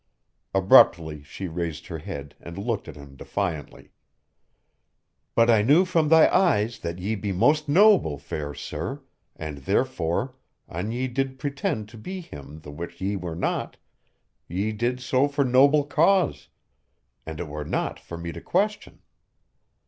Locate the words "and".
2.39-2.57, 9.35-9.59, 17.27-17.39